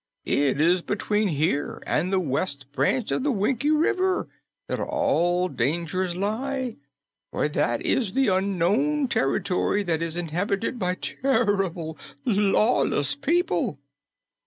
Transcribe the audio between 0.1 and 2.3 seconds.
It is between here and the